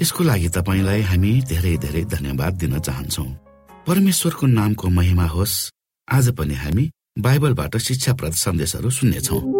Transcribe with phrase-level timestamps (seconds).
[0.00, 3.24] यसको लागि तपाईँलाई हामी धेरै धेरै धन्यवाद दिन चाहन्छौ।
[3.86, 5.70] परमेश्वरको नामको महिमा होस्।
[6.08, 9.59] आज पनि हामी बाइबलबाट शिक्षाप्रद सन्देशहरू सुन्नेछौँ।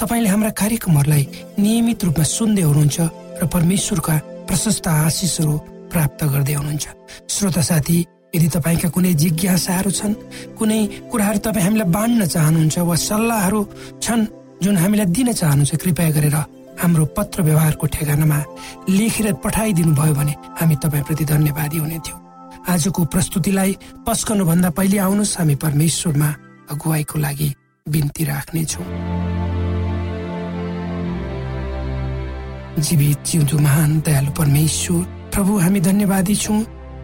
[0.00, 1.24] तपाईँले हाम्रा कार्यक्रमहरूलाई
[1.60, 2.98] नियमित रूपमा सुन्दै हुनुहुन्छ
[3.36, 4.14] र परमेश्वरका
[4.48, 5.54] प्रशस्त आशिषहरू
[5.92, 6.86] प्राप्त गर्दै हुनुहुन्छ।
[7.28, 7.98] श्रोता साथी
[8.34, 10.14] यदि तपाईँका कुनै जिज्ञासाहरू छन्
[10.56, 10.80] कुनै
[11.12, 13.60] कुराहरू तपाईँ हामीलाई बाँड्न चाहनुहुन्छ वा सल्लाहहरू
[14.00, 14.24] छन्
[14.64, 16.36] जुन हामीलाई दिन चाहनुहुन्छ कृपया गरेर
[16.80, 18.38] हाम्रो पत्र व्यवहारको ठेगानामा
[18.88, 22.20] लेखेर पठाइदिनु भयो भने हामी तपाईँप्रति धन्यवादी हुने थियौँ
[22.72, 23.70] आजको प्रस्तुतिलाई
[24.08, 26.28] पस्कनु भन्दा पहिले आउनुहोस् हामी परमेश्वरमा
[26.72, 27.48] अगुवाईको लागि
[27.86, 28.88] बिन्ती राख्नेछौँ।
[32.78, 35.02] जीवित जिउँदो महान दयालु परमेश्वर
[35.34, 36.60] प्रभु हामी धन्यवादी छौँ।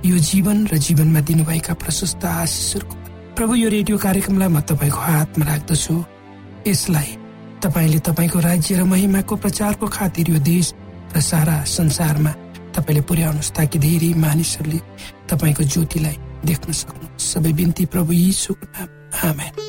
[0.06, 2.96] यो जीवन र जीवनमा दिनुभएका प्रशस्त आशिषहरूको
[3.36, 5.94] प्रभु यो रेडियो कार्यक्रमलाई म तपाईँको हातमा राख्दछु।
[6.66, 7.10] यसलाई
[7.62, 10.72] तपाईँले तपाईँको राज्य र महिमाको प्रचारको खातिर यो देश
[11.16, 12.32] र सारा संसारमा
[12.74, 14.80] तपाईँले पुर्याउनुहोस् ताकि धेरै मानिसहरूले
[15.30, 16.16] तपाईँको ज्योतिलाई
[16.46, 18.88] देख्न सक्नु सबै बिन्ती प्रभु यी नाम
[19.30, 19.65] आमेन।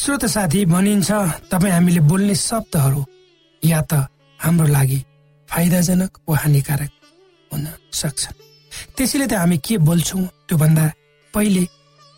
[0.00, 1.12] श्रोत साथी भनिन्छ
[1.52, 3.04] तपाईँ हामीले बोल्ने शब्दहरू
[3.62, 3.92] या त
[4.40, 4.98] हाम्रो लागि
[5.48, 6.90] फाइदाजनक वा हानिकारक
[7.50, 8.22] हुन सक्छ।
[8.96, 10.84] त्यसैले त हामी के बोल्छौँ त्योभन्दा
[11.34, 11.64] पहिले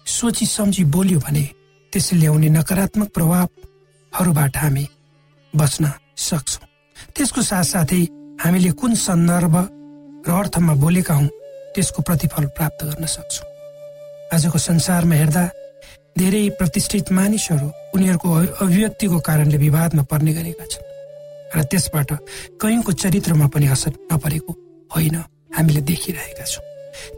[0.07, 1.45] सोची सम्झी बोल्यो भने
[1.93, 4.85] त्यसले ल्याउने नकारात्मक प्रभावहरूबाट हामी
[5.55, 5.85] बच्न
[6.29, 6.67] सक्छौँ।
[7.15, 8.03] त्यसको साथसाथै
[8.43, 9.55] हामीले कुन सन्दर्भ
[10.27, 11.29] र अर्थमा बोलेका हौँ
[11.75, 13.47] त्यसको प्रतिफल प्राप्त गर्न सक्छौँ।
[14.35, 15.45] आजको संसारमा हेर्दा
[16.17, 18.29] धेरै प्रतिष्ठित मानिसहरू उनीहरूको
[18.65, 20.85] अभिव्यक्तिको कारणले विवादमा पर्ने गरेका छन्।
[21.57, 22.11] र त्यसबाट
[22.61, 24.53] कयौँको चरित्रमा पनि असर नपरेको
[24.95, 25.17] होइन
[25.57, 26.65] हामीले देखिरहेका छौँ।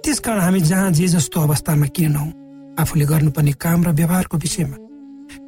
[0.02, 2.30] त्यसकारण हामी जहाँ जे जस्तो अवस्थामा किन नहौँ
[2.78, 4.76] आफूले गर्नुपर्ने काम र व्यवहारको विषयमा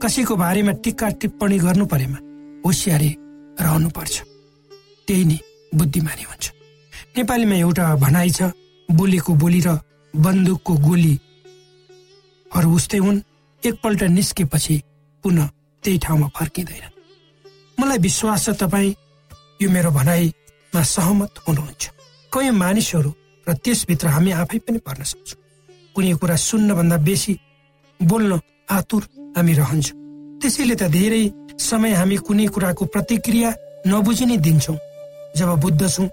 [0.02, 2.19] कसैको बारेमा टिक्का टिप्पणी गर्नु परेमा
[2.66, 3.10] होसियारी
[3.58, 4.16] रहनुपर्छ
[5.08, 5.38] त्यही नै
[5.75, 6.44] बुद्धिमानी हुन्छ।
[7.16, 8.40] नेपालीमा एउटा भनाइ छ
[8.88, 9.69] बोलेको बोली र
[10.14, 13.19] बन्दुकको गोलीहरू उस्तै हुन्।
[13.66, 14.76] एकपल्ट निस्केपछि
[15.24, 15.48] पुनः
[15.82, 16.84] त्यही ठाउँमा फर्किँदैन।
[17.78, 18.94] मलाई विश्वास छ तपाईँ
[19.62, 21.82] यो मेरो भनाइमा सहमत हुनुहुन्छ।
[22.32, 23.10] कयौँ मानिसहरू
[23.46, 25.40] र त्यसभित्र हामी आफै पनि पर्न सक्छौँ।
[25.94, 27.32] कुनै कुरा सुन्नभन्दा बेसी
[28.00, 28.40] बोल्न
[28.70, 29.02] आतुर
[29.36, 29.96] हामी रहन्छौँ।
[30.40, 31.22] त्यसैले त धेरै
[31.58, 33.50] समय हामी कुनै कुराको प्रतिक्रिया
[33.86, 34.78] नबुझि नै दिन्छौँ।
[35.36, 36.08] जब बुझ्दछौँ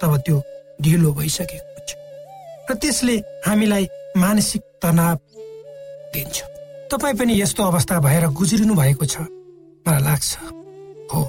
[0.00, 0.36] तब त्यो
[0.82, 1.90] ढिलो भइसकेको हुन्छ।
[2.70, 3.14] र त्यसले
[3.46, 3.84] हामीलाई
[4.16, 5.16] मानसिक तनाव
[6.14, 6.36] दिन्छ।
[6.90, 9.20] तपाईँ पनि यस्तो अवस्था भएर गुज्रिनु भएको छ।
[9.86, 10.36] मलाई लाग्छ
[11.12, 11.20] हो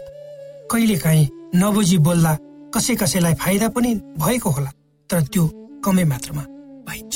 [0.71, 2.33] कहिले काहीँ नबुझी बोल्दा
[2.73, 4.71] कसै कसैलाई फाइदा पनि भएको होला
[5.09, 5.43] तर त्यो
[5.85, 6.43] कमै मात्रामा
[6.87, 7.13] पाइन्छ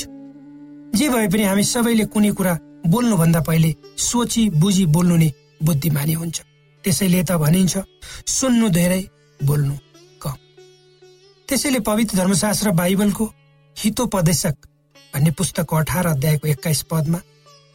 [0.98, 5.30] जे भए पनि हामी सबैले कुनै कुरा बोल्नुभन्दा पहिले सोची बुझी बोल्नु नै
[5.62, 6.36] बुद्धिमानी हुन्छ।
[6.84, 7.74] त्यसैले त भनिन्छ
[8.30, 9.02] सुन्नु धेरै
[9.40, 9.74] बोल्नु
[10.22, 10.36] कम।
[11.48, 13.24] त्यसैले पवित्र धर्मशास्त्र बाइबलको
[13.76, 14.56] हितोपदेशक
[15.14, 17.18] भन्ने पुस्तकको अठार अध्यायको एक्काइस पदमा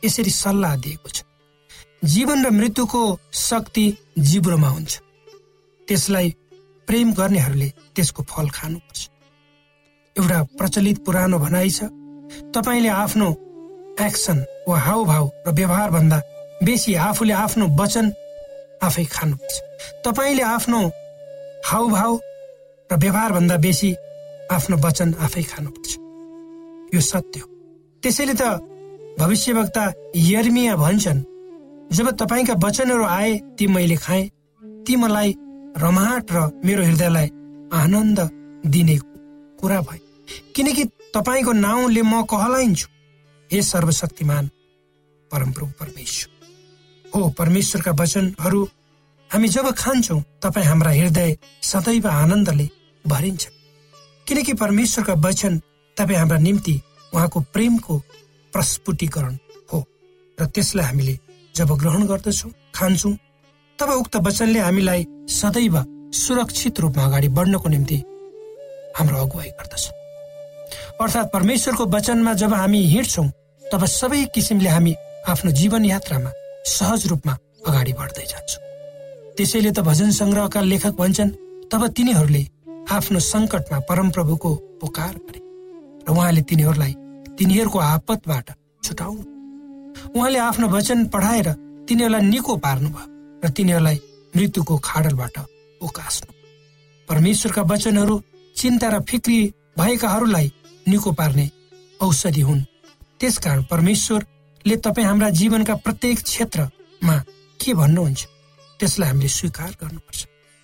[0.06, 1.24] यसरी सल्लाह दिएको छ।
[2.04, 3.02] जीवन र मृत्युको
[3.34, 3.86] शक्ति
[4.20, 4.94] जिब्रोमा हुन्छ।
[5.88, 6.30] त्यसलाई
[6.88, 9.02] प्रेम गर्नेहरूले त्यसको फल खानुपर्छ।
[10.16, 11.84] एउटा प्रचलित पुरानो भनाइ छ
[12.56, 13.28] तपाईँले आफ्नो
[14.02, 14.38] एक्सन
[14.68, 16.18] वा हाउभाव र व्यवहारभन्दा
[16.64, 18.06] बेसी आफूले आफ्नो वचन
[18.84, 19.56] आफै खानुपर्छ।
[20.06, 20.80] तपाईँले आफ्नो
[21.66, 22.12] हाउभाव
[22.90, 23.90] र व्यवहारभन्दा बेसी
[24.52, 25.92] आफ्नो वचन आफै खानुपर्छ।
[26.96, 27.48] यो सत्य हो।
[28.04, 28.44] त्यसैले त
[29.20, 29.86] भविष्यवक्ता
[30.16, 31.24] यर्मिया भन्छन्
[31.96, 34.30] जब तपाईँका वचनहरू आए ती मैले खाएँ।
[34.86, 35.36] ती मलाई
[35.78, 37.28] रमाहट र मेरो हृदयलाई
[37.74, 38.20] आनन्द
[38.66, 38.98] दिने
[39.60, 40.00] कुरा भए।
[40.56, 40.84] किनकि
[41.16, 42.88] तपाईँको नाउँले म कहलाइन्छु।
[43.50, 44.50] हे सर्वशक्तिमान
[45.32, 46.30] परमप्रभु परमेश्वर।
[47.16, 48.64] हो परमेश्वरका वचनहरू
[49.30, 52.70] हामी जब खान्छौ तपाईँ हाम्रा हृदय सदैव आनन्दले
[53.06, 53.48] भरिन्छ।
[54.28, 55.62] किनकि परमेश्वरका वचन
[55.98, 56.82] तपाईँ हाम्रा निम्ति
[57.14, 58.02] उहाँको प्रेमको
[58.54, 59.36] प्रस्फुटीकरण
[59.74, 59.80] हो।
[60.38, 61.18] र त्यसलाई हामीले
[61.56, 63.16] जब ग्रहण गर्दछौँ खान्छौँ
[63.80, 65.76] तब उक्त वचनले हामीलाई सदैव
[66.14, 67.98] सुरक्षित रूपमा अगाडि बढ्नको निम्ति
[68.98, 69.84] हाम्रो अगुवाई गर्दछ।
[71.02, 73.28] अर्थात् परमेश्वरको वचनमा जब हामी हिँड्छौँ
[73.64, 74.94] तब सबै किसिमले हामी
[75.32, 76.32] आफ्नो जीवन यात्रामा
[76.68, 77.34] सहज रूपमा
[77.68, 78.62] अगाडि बढ्दै जान्छौँ।
[79.38, 81.36] त्यसैले त भजन सङ्ग्रहका लेखक भन्छन्
[81.72, 82.44] तब तिनीहरूले
[82.92, 85.40] आफ्नो सङ्कटमा परमप्रभुको पुकार गरे।
[86.06, 86.94] र उहाँले तिनीहरूलाई
[87.42, 88.48] तिनीहरूको आपतबाट
[88.84, 89.24] छुटाउनु
[90.14, 91.48] उहाँले आफ्नो वचन पढाएर
[91.90, 93.06] तिनीहरूलाई निको पार्नुभयो
[93.42, 93.98] र तिनीहरूलाई
[94.36, 95.38] मृत्युको खाडलबाट
[95.82, 96.30] उकास्नु।
[97.10, 98.16] परमेश्वरका वचनहरू
[98.56, 99.40] चिन्ता र फिक्री
[99.80, 100.52] भएकाहरूलाई
[100.86, 101.50] निको पार्ने
[102.02, 102.62] औषधि हुन्।
[103.20, 107.18] त्यसकारण परमेश्वरले तपाईँ हाम्रा जीवनका प्रत्येक क्षेत्रमा
[107.58, 108.22] के भन्नुहुन्छ
[108.80, 110.20] त्यसलाई हामीले स्वीकार गर्नुपर्छ।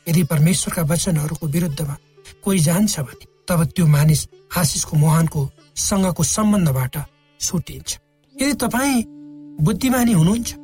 [0.08, 1.96] यदि परमेश्वरका वचनहरूको विरुद्धमा
[2.44, 5.42] कोही जान्छ भने तब त्यो मानिस आशिषको मुहानको
[5.78, 6.96] सँगको सम्बन्धबाट
[7.40, 7.98] छुटिन्छ
[8.36, 9.04] यदि तपाईँ
[9.62, 10.56] बुद्धिमानी हुनुहुन्छ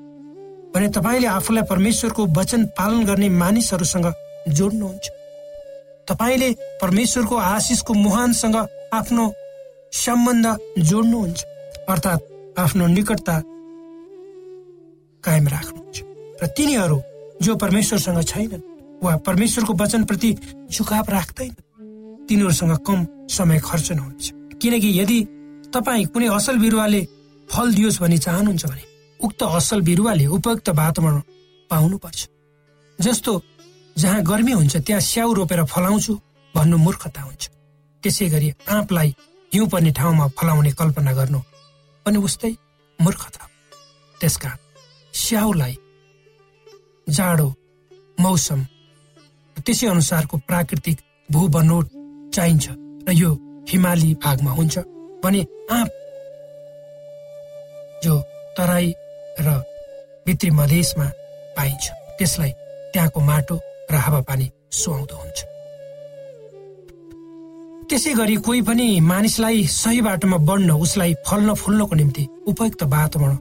[0.73, 4.07] भने तपाईँले आफूलाई परमेश्वरको वचन पालन गर्ने मानिसहरूसँग
[4.49, 5.05] जोड्नुहुन्छ।
[6.09, 6.49] तपाईँले
[6.81, 8.55] परमेश्वरको आशिषको मुहानसँग
[8.93, 9.31] आफ्नो
[9.93, 10.45] सम्बन्ध
[10.81, 11.43] जोड्नुहुन्छ
[11.89, 13.35] अर्थात् आफ्नो निकटता
[15.23, 15.97] कायम राख्नुहुन्छ।
[16.43, 17.01] र तिनीहरू
[17.41, 18.67] जो परमेश्वरसँग छैनन्
[19.03, 20.31] वा परमेश्वरको वचनप्रति
[20.71, 21.53] झुकाव राख्दैन
[22.27, 24.31] तिनीहरूसँग कम समय खर्च नहुनेछ।
[24.63, 25.19] किनकि यदि
[25.75, 27.01] तपाईँ कुनै असल बिरुवाले
[27.49, 28.83] फल दियोस् भनी चाहनुहुन्छ भने
[29.19, 31.19] उक्त असल बिरुवाले उपयुक्त वातावरण
[31.69, 32.21] पाउनुपर्छ।
[32.99, 33.31] जस्तो
[33.95, 36.13] जहाँ गर्मी हुन्छ त्यहाँ स्याउ रोपेर फलाउँछु
[36.55, 37.43] भन्नु मूर्खता हुन्छ।
[38.03, 39.09] त्यसै गरी आँपलाई
[39.51, 41.39] हिउँ पर्ने ठाउँमा फलाउने कल्पना गर्नु
[42.05, 42.53] पनि उस्तै
[42.99, 43.43] मूर्खता
[44.21, 44.57] त्यसकारण
[45.13, 45.75] स्याउलाई
[47.07, 47.47] जाडो
[48.17, 48.59] मौसम
[49.57, 50.97] त्यसै अनुसारको प्राकृतिक
[51.29, 51.85] भू बनोट
[52.35, 52.65] चाहिन्छ
[53.07, 53.31] र यो
[53.69, 54.77] हिमाली भागमा हुन्छ
[55.23, 55.41] भने
[55.71, 55.91] आँप
[58.03, 58.19] जो
[58.57, 58.93] तराई
[59.39, 59.61] र
[60.25, 61.05] भित्री मधेसमा
[61.57, 62.51] पाइन्छ। त्यसलाई
[62.93, 63.55] त्यहाँको माटो
[63.91, 65.39] र हावापानी सुहाउँदो हुन्छ।
[67.89, 73.35] त्यसै गरी कोही पनि मानिसलाई सही बाटोमा बढ्न उसलाई फल्न फुल्नको निम्ति उपयुक्त वातावरण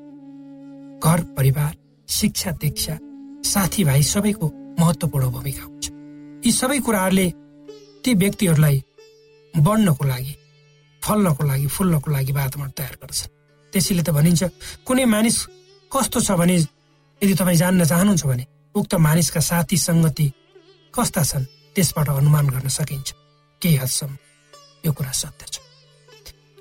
[1.00, 1.72] घर परिवार
[2.08, 2.98] शिक्षा दीक्षा
[3.50, 4.46] साथीभाइ सबैको
[4.80, 5.90] महत्वपूर्ण भूमिका हुन्छ।
[6.46, 7.28] यी सबै कुराहरूले
[8.04, 8.82] ती व्यक्तिहरूलाई
[9.54, 10.34] बढ्नको लागि
[11.02, 13.20] फल्नको लागि फुल्नको लागि वातावरण तयार गर्छ।
[13.72, 14.42] त्यसैले त भनिन्छ
[14.86, 15.36] कुनै मानिस
[15.92, 16.56] कस्तो छ भने
[17.22, 18.44] यदि तपाईँ जान्न चाहनुहुन्छ भने
[18.74, 20.26] उक्त मानिसका साथी सङ्गति
[20.94, 21.44] कस्ता छन्
[21.74, 23.08] त्यसबाट अनुमान गर्न सकिन्छ।
[23.62, 24.12] केही हदसम्म?
[24.84, 25.56] यो कुरा सत्य छ।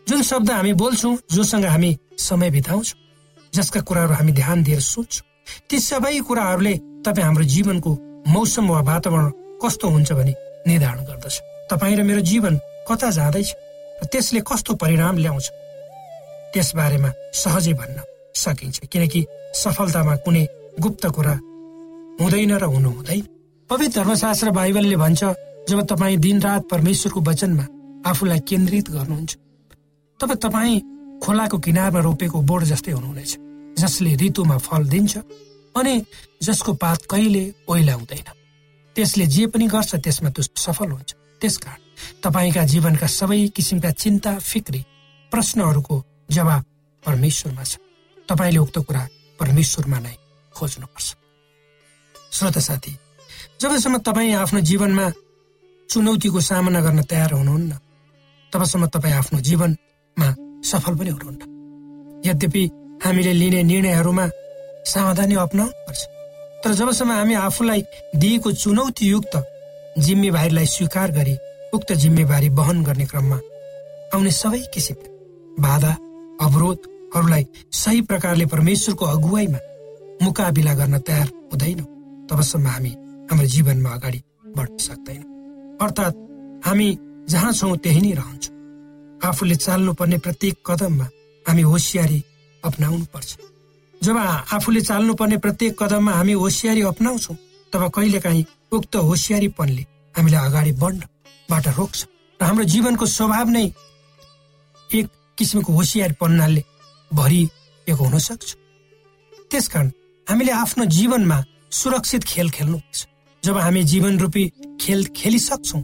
[0.07, 2.99] जुन शब्द हामी बोल्छौँ जोसँग हामी समय बिताउँछौँ
[3.53, 5.25] जसका कुराहरू हामी ध्यान दिएर सोध्छौँ
[5.69, 6.73] ती सबै कुराहरूले
[7.05, 7.91] तपाईँ हाम्रो जीवनको
[8.27, 9.31] मौसम वा वातावरण
[9.63, 10.33] कस्तो हुन्छ भने
[10.67, 11.35] निर्धारण गर्दछ।
[11.71, 13.49] तपाईँ र मेरो जीवन कता जाँदैछ
[14.01, 15.47] र त्यसले कस्तो परिणाम ल्याउँछ?
[16.53, 17.97] त्यस बारेमा सहजै भन्न
[18.35, 19.21] सकिन्छ किनकि
[19.55, 20.43] सफलतामा कुनै
[20.79, 21.35] गुप्त कुरा
[22.19, 23.23] हुँदैन र हुनु हुँदैन
[23.69, 25.21] पवित्र धर्मशास्त्र बाइबलले भन्छ
[25.69, 27.65] जब तपाईँ दिनरात परमेश्वरको वचनमा
[28.09, 29.31] आफूलाई केन्द्रित गर्नुहुन्छ
[30.19, 30.81] तब तपाईँ
[31.23, 33.31] खोलाको किनारमा रोपेको बोर्ड जस्तै हुनुहुनेछ
[33.79, 35.17] जसले ऋतुमा फल दिन्छ
[35.75, 35.93] अनि
[36.43, 38.27] जसको पात कहिले ओइलाउँदैन
[38.95, 41.11] त्यसले जे पनि गर्छ त्यसमा त्यो सफल हुन्छ।
[41.41, 41.79] त्यसकारण
[42.23, 44.81] तपाईँका जीवनका सबै किसिमका चिन्ता फिक्री
[45.31, 45.95] प्रश्नहरूको
[46.31, 46.63] जवाब
[47.03, 47.77] परमेश्वरमा छ।
[48.29, 49.03] तपाईँले उक्त कुरा
[49.39, 50.15] परमेश्वरमा नै
[50.55, 51.07] खोज्नुपर्छ।
[52.31, 52.93] श्रोता साथी
[53.61, 55.05] जबसम्म तपाईँ आफ्नो जीवनमा
[55.89, 57.71] चुनौतीको सामना गर्न तयार हुनुहुन्न
[58.53, 60.29] तबसम्म तपाईँ आफ्नो जीवनमा
[60.63, 61.41] सफल पनि हुनुहुन्न।
[62.25, 62.63] यद्यपि
[63.03, 64.25] हामीले लिने निर्णयहरूमा
[64.85, 66.01] सावधानी अप्नाउनु पर्छ
[66.63, 67.81] तर जबसम्म हामी आफूलाई
[68.15, 69.33] दिएको चुनौतीयुक्त
[69.99, 71.35] जिम्मेवारीलाई स्वीकार गरी
[71.73, 73.39] उक्त जिम्मेवारी वहन गर्ने क्रममा
[74.13, 75.09] आउने सबै किसिमका
[75.57, 75.91] बाधा
[76.45, 79.59] अवरोधहरूलाई सही प्रकारले परमेश्वरको अगुवाईमा
[80.21, 81.87] मुकाबिला गर्न तयार हुँदैनौँ।
[82.29, 82.91] तबसम्म हामी
[83.29, 84.19] हाम्रो जीवनमा अगाडि
[84.57, 85.29] बढ्न सक्दैनौँ।
[85.83, 86.17] अर्थात्
[86.65, 86.87] हामी
[87.29, 88.55] जहाँ छौँ त्यही नै रहन्छौँ।
[89.29, 91.07] आफूले चाल्नुपर्ने प्रत्येक कदममा
[91.45, 92.19] हामी होसियारी
[92.63, 93.29] अप्नाउनु पर्छ
[94.01, 94.17] जब
[94.57, 97.35] आफूले चाल्नुपर्ने प्रत्येक कदममा हामी होसियारी अप्नाउँछौँ
[97.73, 99.83] तब कहिलेकाहीँ उक्त होसियारीपनले
[100.15, 100.71] हामीलाई अगाडि
[101.51, 101.99] बढ्नबाट रोक्छ।
[102.39, 103.65] र हाम्रो जीवनको स्वभाव नै
[104.89, 106.63] एक किसिमको होसियारीपन्नाले
[107.11, 108.55] भरिएको हुन सक्छ।
[109.51, 109.87] त्यसकारण
[110.27, 111.37] हामीले आफ्नो जीवनमा
[111.71, 112.99] सुरक्षित खेल खेल्नुपर्छ।
[113.43, 114.43] जब हामी जीवन रूपी
[114.81, 115.81] खेल खेलिसक्छौँ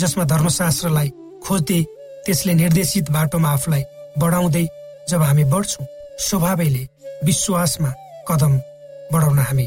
[0.00, 1.08] जसमा धर्मशास्त्रलाई
[1.44, 1.80] खोज्दै
[2.26, 3.82] त्यसले निर्देशित बाटोमा आफूलाई
[4.20, 4.66] बढाउँदै
[5.08, 5.86] जब हामी बढ्छौँ
[6.20, 6.84] स्वभावैले
[7.24, 7.90] विश्वासमा
[8.28, 8.52] कदम
[9.12, 9.66] बढाउन हामी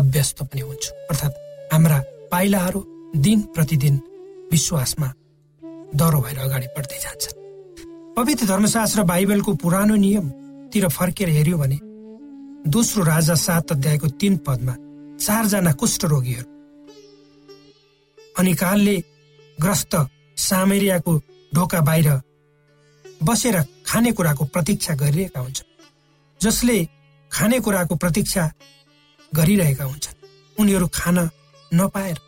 [0.00, 1.40] अभ्यस्त पनि हुन्छौँ। अर्थात्
[1.72, 1.98] हाम्रा
[2.32, 2.80] पाइलाहरू
[3.24, 3.96] दिन प्रतिदिन
[4.54, 5.08] विश्वासमा
[5.98, 7.42] डह्रो भएर अगाडि बढ्दै जान्छन्।
[8.16, 11.78] पवित्र धर्मशास्त्र बाइबलको पुरानो नियमतिर फर्केर हेऱ्यो भने
[12.70, 14.74] दोस्रो राजा सात अध्यायको तीन पदमा
[15.18, 16.48] चारजना कुष्ठरोगीहरू
[18.38, 18.96] अनि कालले
[19.58, 19.94] ग्रस्त
[20.38, 21.12] सामेरियाको
[21.52, 22.08] ढोका बाहिर
[23.22, 23.56] बसेर
[23.86, 25.72] खानेकुराको प्रतीक्षा गरिरहेका हुन्छन्
[26.40, 26.78] जसले
[27.30, 28.44] खानेकुराको प्रतीक्षा
[29.32, 30.16] गरिरहेका हुन्छन्।
[30.56, 31.18] उनीहरू खान
[31.70, 32.18] नपाएर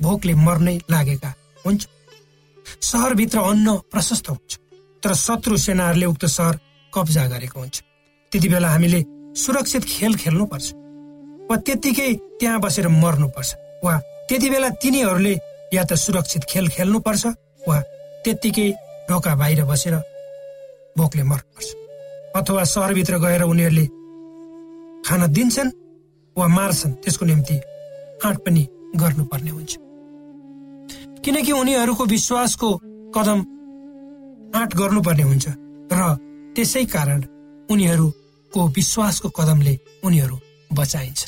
[0.00, 1.30] भोकले मर्नै लागेका
[1.64, 1.82] हुन्छ।
[2.82, 4.52] सहरभित्र अन्न प्रशस्त हुन्छ
[5.02, 6.54] तर शत्रु सेनाहरूले उक्त सहर
[6.92, 7.76] कब्जा गरेको हुन्छ।
[8.32, 9.00] त्यति बेला हामीले
[9.36, 10.66] सुरक्षित खेल खेल्नुपर्छ
[11.50, 13.50] वा त्यत्तिकै त्यहाँ बसेर मर्नुपर्छ
[13.84, 13.94] वा
[14.28, 15.34] त्यति बेला तिनीहरूले
[15.74, 17.24] या त सुरक्षित खेल खेल्नुपर्छ
[17.68, 17.80] वा
[18.24, 18.68] त्यत्तिकै
[19.08, 19.94] ढोका बाहिर बसेर
[20.98, 21.68] भोकले मर्नुपर्छ।
[22.36, 23.86] अथवा सहरभित्र गएर उनीहरूले
[25.06, 25.70] खान दिन्छन्
[26.36, 27.56] वा मार्छन् त्यसको निम्ति
[28.24, 28.62] आँट पनि
[28.96, 29.72] गर्नुपर्ने हुन्छ।
[31.24, 32.68] किनकि उनीहरूको विश्वासको
[33.16, 33.38] कदम
[34.54, 35.46] आँट गर्नुपर्ने हुन्छ
[35.90, 36.00] र
[36.54, 37.20] त्यसै कारण
[37.70, 40.36] उनीहरूको विश्वासको कदमले उनीहरू
[40.70, 41.20] बचाइन्छ।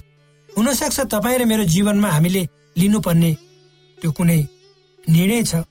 [0.48, 2.42] हुनसक्छ तपाईँ र मेरो जीवनमा हामीले
[2.76, 3.32] लिनुपर्ने
[3.98, 4.40] त्यो कुनै
[5.04, 5.64] निर्णय छ।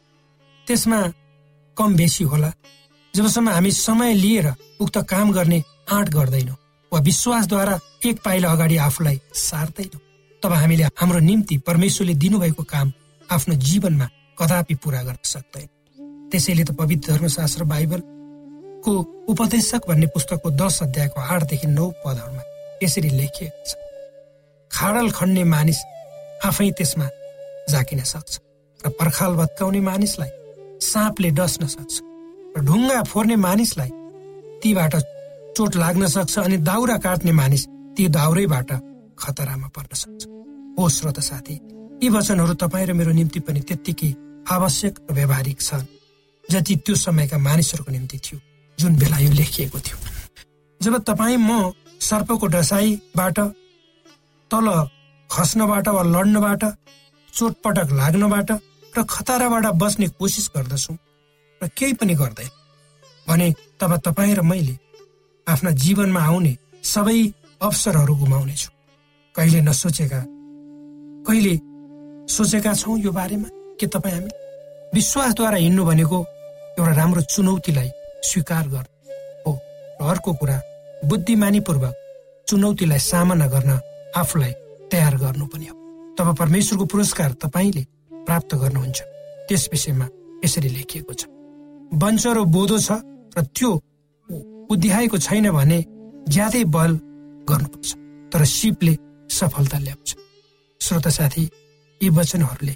[0.67, 0.99] त्यसमा
[1.77, 2.49] कम बेसी होला।
[3.13, 4.47] जबसम्म हामी समय लिएर
[4.81, 6.57] उक्त काम गर्ने आँट गर्दैनौँ
[6.91, 10.01] वा विश्वासद्वारा एक पाइला अगाडि आफूलाई सार्दैनौँ।
[10.41, 12.91] तब हामीले हाम्रो निम्ति परमेश्वरले दिनुभएको काम
[13.29, 15.67] आफ्नो जीवनमा कदापि पुरा गर्न सक्दैन।
[16.31, 18.91] त्यसैले त पवित्र धर्मशास्त्र बाइबलको
[19.31, 22.43] उपदेशक भन्ने पुस्तकको दस अध्यायको आठदेखि नौ पदहरूमा
[22.83, 23.71] यसरी लेखिएको छ।
[24.71, 25.79] खाडल खन्ने मानिस
[26.45, 27.07] आफै त्यसमा
[27.71, 28.33] जाकिन सक्छ
[28.79, 30.31] र पर्खाल भत्काउने मानिसलाई
[30.83, 31.95] साँपले डस्न सक्छ
[32.55, 33.91] र ढुङ्गा फोर्ने मानिसलाई
[34.61, 34.93] तीबाट
[35.55, 37.63] चोट लाग्न सक्छ अनि दाउरा काट्ने मानिस
[37.95, 38.69] ती दाउरैबाट
[39.15, 40.21] खतरामा पर्न सक्छ।
[40.77, 41.55] हो श्रोत साथी
[42.03, 44.11] यी वचनहरू तपाईँ र मेरो निम्ति पनि त्यत्तिकै
[44.45, 45.85] आवश्यक र व्यावहारिक छन्
[46.45, 48.39] जति त्यो समयका मानिसहरूको निम्ति थियो
[48.77, 49.97] जुन बेला यो लेखिएको थियो।
[50.81, 51.71] जब तपाईँ म
[52.01, 53.39] सर्पको डसाईबाट
[54.51, 54.67] तल
[55.29, 56.63] खस्नबाट वा लड्नबाट
[57.33, 58.51] चोटपटक लाग्नबाट
[58.93, 60.97] र खतराबाट बच्ने कोसिस गर्दछौँ
[61.61, 62.49] र केही पनि गर्दैन।
[63.27, 63.47] भने
[63.81, 64.77] तब तपाईँ र मैले
[65.47, 67.17] आफ्ना जीवनमा आउने सबै
[67.61, 68.73] अवसरहरू गुमाउनेछौँ।
[69.35, 70.21] कहिले नसोचेका
[71.25, 71.53] कहिले
[72.29, 73.49] सोचेका छौँ यो बारेमा?
[73.79, 74.31] के तपाईँ हामी
[74.93, 76.17] विश्वासद्वारा हिँड्नु भनेको
[76.79, 77.89] एउटा राम्रो चुनौतीलाई
[78.23, 79.13] स्वीकार गर्नु
[79.45, 79.51] हो
[80.01, 80.57] र अर्को कुरा
[81.05, 81.93] बुद्धिमानीपूर्वक
[82.47, 83.71] चुनौतीलाई सामना गर्न
[84.15, 84.53] आफूलाई
[84.91, 85.75] तयार गर्नु पनि हो।
[86.17, 87.83] तब परमेश्वरको पुरस्कार तपाईँले
[88.27, 89.01] प्राप्त गर्नुहुन्छ।
[89.47, 90.07] त्यस विषयमा
[90.45, 91.27] यसरी लेखिएको छ।
[92.01, 92.91] वंश र बोधो छ
[93.37, 93.71] र त्यो
[94.71, 95.79] उद्याएको छैन भने
[96.31, 96.91] ज्यादै बल
[97.49, 97.91] गर्नुपर्छ
[98.31, 98.93] तर सिपले
[99.29, 100.09] सफलता ल्याउँछ।
[100.81, 101.43] श्रोता साथी
[102.01, 102.75] यी वचनहरूले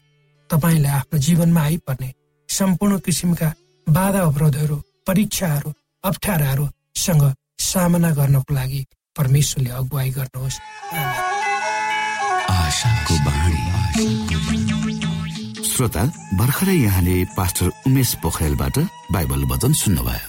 [0.52, 2.10] तपाईँलाई आफ्नो जीवनमा आइपर्ने
[2.50, 3.50] सम्पूर्ण किसिमका
[3.88, 4.78] बाधा अवरोधहरू
[5.08, 7.24] परीक्षाहरू अप्ठ्याराहरूसँग
[7.60, 8.82] सामना गर्नको लागि
[9.16, 10.58] परमेश्वरले अगुवाई गर्नुहोस्।
[15.70, 16.04] श्रोता
[16.40, 18.78] भर्खरै यहाँले पास्टर उमेश पोखरेलबाट
[19.12, 20.29] बाइबल वचन सुन्नुभयो।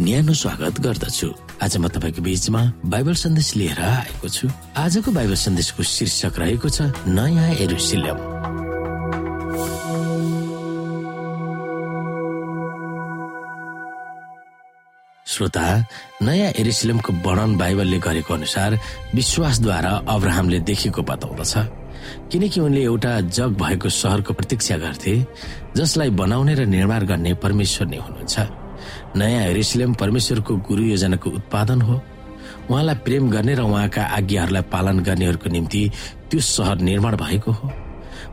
[0.00, 1.28] न्यानो स्वागत गर्दछु।
[1.60, 6.88] आज म तपाईँको बीचमा बाइबल सन्देश लिएर आएको छु। आजको बाइबल सन्देशको शीर्षक रहेको छ
[7.04, 8.18] नयाँ एरुसिलम।
[15.26, 15.66] श्रोता
[16.24, 18.78] नयाँ एरुसिलमको वर्णन बाइबलले गरेको अनुसार
[19.12, 21.52] विश्वासद्वारा अब्राहमले देखेको बताउँदछ।
[22.32, 25.14] किनकि उनले एउटा जग भएको सहरको प्रतीक्षा गर्थे
[25.76, 28.59] जसलाई बनाउने र निर्माण गर्ने परमेश्वर नै हुनुहुन्छ।
[29.16, 32.00] नयाँ हेरिसलेम परमेश्वरको गुरु योजनाको उत्पादन हो।
[32.70, 35.90] उहाँलाई प्रेम गर्ने र उहाँका आज्ञाहरूलाई पालन गर्नेहरूको निम्ति
[36.30, 37.72] त्यो सहर निर्माण भएको हो।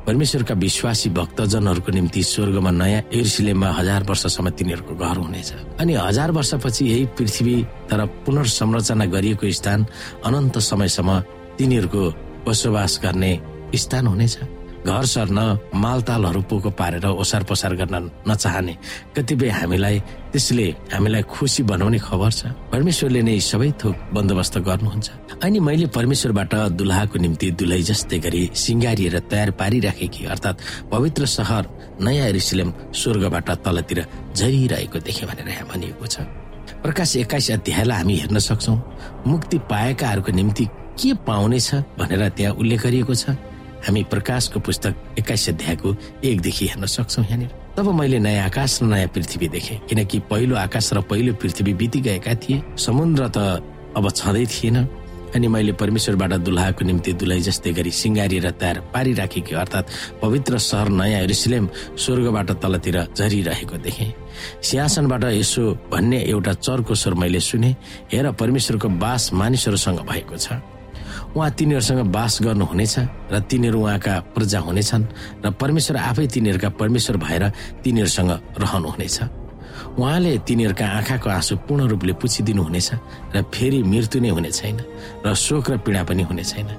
[0.07, 6.85] परमेश्वरका विश्वासी भक्तजनहरूको निम्ति स्वर्गमा नयाँ एरिसिलेममा हजार वर्षसम्म तिनीहरूको घर हुनेछ। अनि हजार वर्षपछि
[6.85, 7.55] यही पृथ्वी
[7.89, 9.85] तर पुनर्संरचना गरिएको स्थान
[10.25, 11.19] अनन्त समयसम्म
[11.57, 12.03] तिनीहरूको
[12.47, 13.31] बसोबास गर्ने
[13.75, 14.37] स्थान हुनेछ।
[14.87, 15.39] घर सर्न
[15.75, 17.95] मालतालहरू पोको पारेर ओसार पसार गर्न
[18.27, 18.73] नचाहने।
[19.15, 19.99] कतिपय हामीलाई
[20.31, 25.07] त्यसले हामीलाई खुसी बनाउने खबर छ। परमेश्वरले नै सबै थोक बन्दोबस्त गर्नुहुन्छ।
[25.43, 31.63] अनि मैले परमेश्वरबाट दुलहाको निम्ति दुलै जस्तै गरी सिङ्गारिएर तयार पारिराखेकी अर्थात् पवित्र सहर
[32.01, 33.99] नयाँ रिसिलेम स्वर्गबाट तलतिर
[34.35, 36.15] झरिरहेको देखे भनेर यहाँ भनिएको छ।
[36.83, 38.73] प्रकाश एक्काइस अध्यायलाई हामी हेर्न सक्छौ।
[39.27, 40.65] मुक्ति पाएकाहरूको निम्ति
[40.97, 41.69] के पाउनेछ
[41.99, 43.35] भनेर त्यहाँ उल्लेख गरिएको छ।
[43.85, 49.07] हामी प्रकाशको पुस्तक एक्काइस अध्यायको एकदेखि हेर्न सक्छौ यहाँनिर। तब मैले नयाँ आकाश र नयाँ
[49.13, 53.37] पृथ्वी देखे किनकि पहिलो आकाश र पहिलो पृथ्वी बितिगएका थिए। समुद्र त
[53.97, 54.77] अब छँदै थिएन
[55.35, 61.21] अनि मैले परमेश्वरबाट दुल्हाको निम्ति दुलही जस्तै गरी सिङ्गारिएर तयार पारिराखेकी अर्थात् पवित्र सहर नयाँ
[61.21, 61.67] एरुसलेम
[61.99, 64.13] स्वर्गबाट तलतिर झरिरहेको देखेँ।
[64.63, 67.75] सिंहासनबाट यसो भन्ने एउटा चर्को स्वर मैले सुने।
[68.11, 70.63] हेर परमेश्वरको बास मानिसहरूसँग भएको छ।
[71.35, 72.95] उहाँ तिनीहरूसँग बास गर्नुहुनेछ
[73.31, 75.03] र तिनीहरू उहाँका प्रजा हुनेछन्
[75.43, 77.43] र परमेश्वर आफै तिनीहरूका परमेश्वर भएर
[77.83, 79.17] तिनीहरूसँग रहनुहुनेछ।
[79.97, 82.89] उहाँले तिनीहरूका आँखाको आँसु पूर्ण रूपले पुछिदिनु हुनेछ
[83.33, 84.77] र फेरि मृत्यु नै हुने छैन
[85.25, 86.69] र शोक र पीडा पनि हुने छैन।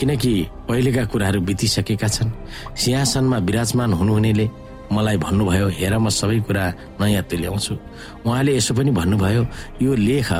[0.00, 0.32] किनकि
[0.68, 2.30] पहिलेका कुराहरू बितिसकेका छन्।
[2.76, 4.46] सिंहासनमा विराजमान हुनुहुनेले
[4.92, 6.64] मलाई भन्नुभयो हेर म सबै कुरा
[7.00, 7.74] नयाँ तुल्याउँछु
[8.28, 9.42] उहाँले यसो पनि भन्नुभयो
[9.80, 10.30] यो लेख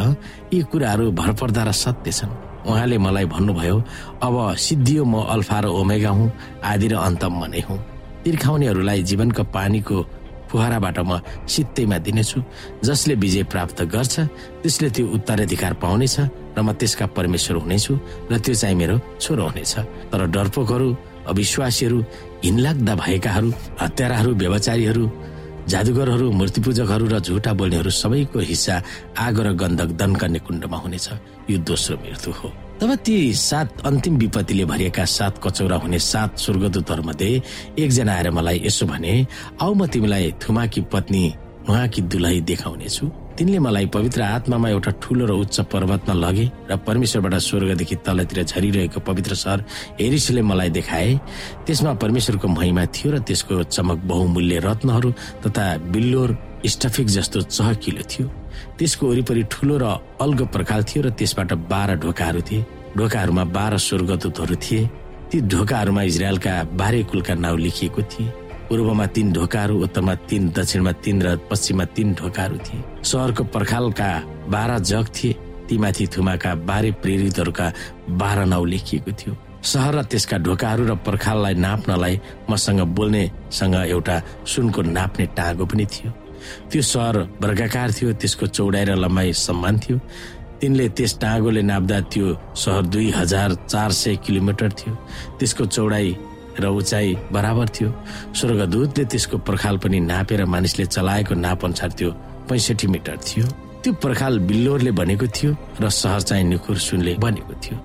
[0.53, 3.77] यी कुराहरू भरपर्दा र सत्य छन्। उहाँले मलाई भन्नुभयो
[4.23, 6.29] अब सिद्धियो म अल्फा र ओमेगा हुँ
[6.63, 7.79] आदि र अन्त म नै हुँ।
[8.25, 9.97] तिर्खाउनेहरूलाई जीवनको पानीको
[10.51, 12.39] फुहाराबाट म सित्तैमा दिनेछु।
[12.85, 14.15] जसले विजय प्राप्त गर्छ
[14.63, 16.17] त्यसले त्यो उत्तराधिकार पाउनेछ
[16.55, 17.93] र म त्यसका परमेश्वर हुनेछु
[18.31, 19.73] र त्यो चाहिँ मेरो छोरो हुनेछ।
[20.13, 20.89] तर डरपोकहरू
[21.33, 21.99] अविश्वासीहरू
[22.45, 23.49] हिनलाग्दा भएकाहरू
[23.81, 25.05] हत्याराहरू व्यवचारीहरू
[25.69, 28.75] जादुगरहरू मूर्तिपूजकहरू र झुटा बोल्नेहरू सबैको हिस्सा
[29.19, 31.09] आगो र गन्धक दनकन्ने कुण्डमा हुनेछ।
[31.51, 32.49] यो दोस्रो मृत्यु हो।
[32.81, 37.31] तब ती सात अन्तिम विपत्तिले भरिएका सात कचौरा हुने सात स्वर्गदूतहरूमध्ये
[37.79, 39.13] एकजना आएर मलाई यसो भने
[39.63, 41.25] आउ म तिमीलाई थुमाकी पत्नी
[41.69, 47.35] उहाँकी दुलही देखाउनेछु। तिनले मलाई पवित्र आत्मामा एउटा ठुलो र उच्च पर्वतमा लगे र परमेश्वरबाट
[47.41, 49.65] स्वर्गदेखि तलतिर झरिरहेको पवित्र सहर
[50.01, 51.11] हेरिसले मलाई देखाए।
[51.67, 55.11] त्यसमा परमेश्वरको महिमा थियो र त्यसको चमक बहुमूल्य रत्नहरू
[55.47, 58.27] तथा बिल्लोर स्टफिक जस्तो चहकिलो थियो।
[58.79, 59.85] त्यसको वरिपरि ठुलो र
[60.21, 62.65] अल्गो प्रकाल थियो र त्यसबाट बाह्र ढोकाहरू थिए।
[62.97, 64.83] ढोकाहरूमा बाह्र स्वर्गदूतहरू थिए।
[65.33, 68.29] ती ढोकाहरूमा इजरायलका बाह्रै कुलका नाउँ लेखिएको थिए।
[68.69, 74.09] पूर्वमा तीन ढोकाहरू उत्तरमा तीन दक्षिणमा तीन र पश्चिममा तीन ढोकाहरू थिए। सहरको पर्खालका
[74.49, 75.33] बाह्र जग थिए
[75.69, 77.67] तीमाथि थुमाका बाह्रै प्रेरितहरूका
[78.21, 82.21] बाह्र नाउँ लेखिएको थियो। सहर र त्यसका ढोकाहरू र पर्खाललाई नाप्नलाई
[82.51, 86.11] मसँग बोल्नेसँग एउटा सुनको नाप्ने टाँगो पनि थियो।
[86.71, 89.99] त्यो सहर वर्गाकार थियो त्यसको चौडाइ र लम्बाइ समान थियो।
[90.61, 94.95] तिनले त्यस टाँगोले नाप्दा त्यो सहर दुई हजार चार सय किलोमिटर थियो।
[95.39, 96.07] त्यसको चौडाइ
[96.61, 97.91] र उचाइ बराबर थियो।
[98.37, 102.11] स्वर्गदूतले त्यसको पर्खाल पनि नापेर मानिसले चलाएको नाप अनुसार त्यो
[102.49, 103.47] पैसठी मिटर थियो।
[103.83, 107.77] त्यो पर्खाल बिल्लोरले बनेको थियो र सहर चाहिँ निखुर सुनले बनेको थियो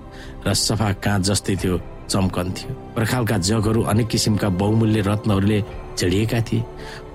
[0.46, 1.76] र सफा काँच जस्तै थियो
[2.08, 5.58] चम्कन थियो। पर्खालका जगहरू अनेक किसिमका बहुमूल्य रत्नहरूले
[5.98, 6.64] जडिएका थिए।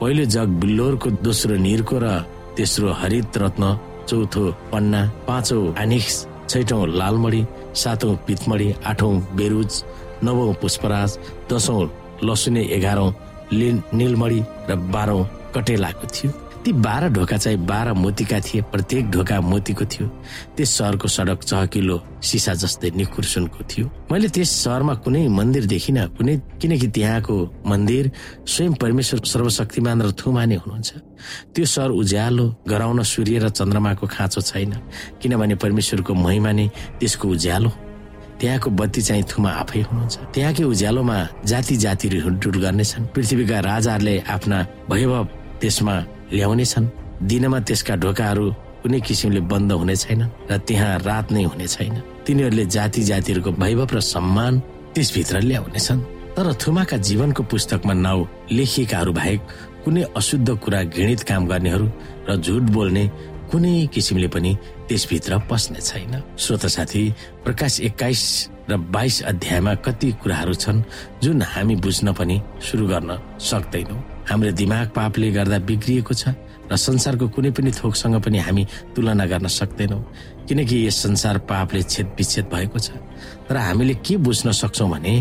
[0.02, 2.08] पहिलो जग बिल्लोरको दोस्रो निरको र
[2.58, 3.64] तेस्रो हरित रत्न
[4.10, 6.16] चौथो पन्ना पाँचौं आनिक्स
[6.50, 7.42] छैटौं लालमणी
[7.74, 9.72] सातौं पितमणी आठौं बेरुज
[10.24, 11.18] नवौं पुष्पराज
[11.52, 11.82] दशौं
[12.24, 13.12] लसुने एघारौं
[13.54, 15.24] निलमणी र बाह्रौं
[15.56, 16.32] कटेलाको थियो।
[16.64, 20.08] ती बाह्र ढोका चाहिँ बाह्र मोतीका थिए प्रत्येक ढोका मोतीको थियो।
[20.56, 26.00] त्यस सहरको सडक चहकिलो सिसा जस्तै निखुर सुनको थियो। मैले त्यस सहरमा कुनै मन्दिर देखिन
[26.16, 27.36] कुनै किनकि त्यहाँको
[27.68, 28.12] मन्दिर
[28.48, 30.90] स्वयं परमेश्वर सर्वशक्तिमान र थुमाने हुनुहुन्छ।
[31.52, 34.72] त्यो सहर उज्यालो गराउन सूर्य र चन्द्रमाको खाँचो छैन
[35.20, 36.68] किनभने परमेश्वरको महिमा नै
[37.00, 37.70] त्यसको उज्यालो
[38.40, 44.58] त्यहाँको बत्ती चाहिँ थुमा आफै हुनुहुन्छ। त्यहाँकै उज्यालोमा जाति जातिहरू हिँडडुल गर्नेछन्। पृथ्वीका राजाहरूले आफ्ना
[44.90, 45.26] वैभव
[45.62, 45.96] त्यसमा
[46.34, 46.86] ल्याउनेछन्।
[47.30, 48.46] दिनमा त्यसका ढोकाहरू
[48.84, 53.90] कुनै किसिमले बन्द हुने छैन र त्यहाँ रात नै हुने छैन। तिनीहरूले जाति जातिहरूको वैभव
[53.96, 54.54] र सम्मान
[54.94, 56.00] त्यसभित्र ल्याउनेछन्।
[56.36, 59.40] तर थुमाका जीवनको पुस्तकमा नाउँ लेखिएकाहरू बाहेक
[59.86, 61.88] कुनै अशुद्ध कुरा घृणित काम गर्नेहरू
[62.30, 63.04] र झुट बोल्ने
[63.52, 64.52] कुनै किसिमले पनि
[64.88, 67.04] त्यसभित्र पस्ने छैन। श्रोत साथी
[67.46, 68.24] प्रकाश एक्काइस
[68.70, 70.84] र बाइस अध्यायमा कति कुराहरू छन्
[71.24, 73.98] जुन हामी बुझ्न पनि सुरु गर्न सक्दैनौ।
[74.30, 76.36] हाम्रो दिमाग पापले गर्दा बिग्रिएको छ
[76.72, 78.64] र संसारको कुनै पनि थोकसँग पनि हामी
[78.96, 80.00] तुलना गर्न सक्दैनौ।
[80.48, 82.92] किनकि यस संसार पापले छेद विच्छेद भएको छ
[83.48, 85.14] तर हामीले के बुझ्न सक्छौ भने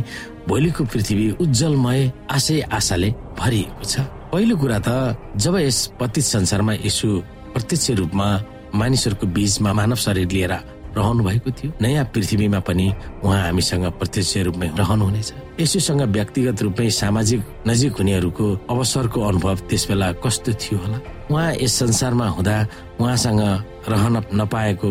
[0.48, 4.00] भोलिको पृथ्वी उज्जवलमय आशय आशाले भरिएको छ।
[4.32, 4.88] पहिलो कुरा त
[5.36, 7.08] जब यस पतित संसारमा यसु
[7.54, 8.28] प्रत्यक्ष रूपमा
[8.74, 10.52] मानिसहरूको बीचमा मानव शरीर लिएर
[10.96, 12.86] रहनु भएको थियो। नयाँ पृथ्वीमा पनि
[13.24, 15.28] उहाँ हामीसँग प्रत्यक्ष रूपमै रहनुहुनेछ।
[15.60, 20.98] यसोसँग व्यक्तिगत रूपमै सामाजिक नजिक हुनेहरूको अवसरको अनुभव त्यस बेला कस्तो थियो होला?
[21.32, 22.56] उहाँ यस संसारमा हुँदा
[23.00, 23.40] उहाँसँग
[23.88, 24.90] रहन नपाएको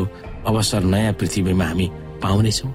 [0.50, 1.88] अवसर नयाँ पृथ्वीमा हामी
[2.22, 2.68] पाउनेछौ।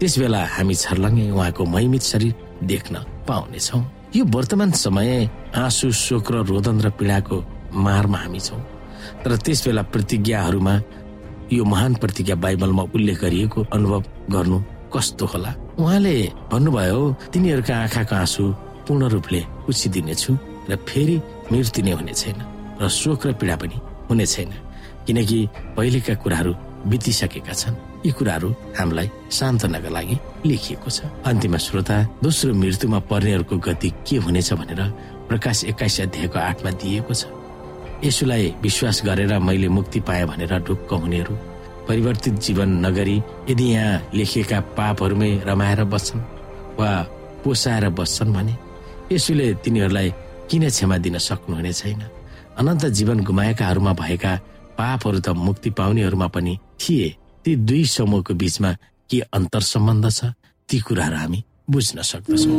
[0.00, 2.34] त्यस बेला हामी छर्लङ्गे उहाँको महिमित शरीर
[2.68, 2.94] देख्न
[3.28, 3.80] पाउनेछौ।
[4.16, 7.36] यो वर्तमान समय आँसु शोक र रोदन र पीडाको
[7.72, 8.60] मारमा हामी छौँ।
[9.24, 10.74] तर त्यस बेला प्रतिज्ञाहरूमा
[11.52, 14.02] यो महान प्रतिज्ञा बाइबलमा उल्लेख गरिएको अनुभव
[14.32, 14.58] गर्नु
[14.94, 15.50] कस्तो होला?
[15.78, 16.14] उहाँले
[16.52, 17.00] भन्नुभयो
[17.32, 18.42] तिनीहरूका आँखाको आँसु
[18.86, 20.32] पूर्ण रूपले उछिदिनेछु
[20.70, 21.16] र फेरि
[21.52, 22.38] मृत्यु नै हुने छैन
[22.80, 23.76] र शोक र पीडा पनि
[24.08, 24.52] हुने छैन।
[25.06, 25.38] किनकि
[25.76, 26.52] पहिलेका कुराहरू
[26.88, 27.76] बितिसकेका छन्।
[28.06, 34.52] यी कुराहरू हामीलाई सान्त्वनाका लागि लेखिएको छ। अन्तिम श्रोता दोस्रो मृत्युमा पर्नेहरूको गति के हुनेछ
[34.60, 34.80] भनेर
[35.28, 37.24] प्रकाश एक्काइस अध्यायको आठमा दिएको छ।
[38.04, 41.34] यसुलाई विश्वास गरेर मैले मुक्ति पाएँ भनेर ढुक्क हुनेहरू
[41.88, 43.16] परिवर्तित जीवन नगरी
[43.50, 46.20] यदि यहाँ लेखिएका पापहरूमै रमाएर बस्छन्
[46.78, 46.90] वा
[47.44, 48.54] पोसाएर बस्छन् भने
[49.12, 50.12] यसुले तिनीहरूलाई
[50.50, 52.02] किन क्षमा दिन सक्नुहुने छैन?
[52.58, 54.32] अनन्त जीवन गुमाएकाहरूमा भएका
[54.78, 57.08] पापहरू त मुक्ति पाउनेहरूमा पनि थिए।
[57.44, 58.72] ती दुई समूहको बीचमा
[59.10, 60.32] के अन्तर सम्बन्ध छ?
[60.68, 62.58] ती कुराहरू हामी बुझ्न सक्दछौँ।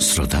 [0.00, 0.40] श्रोता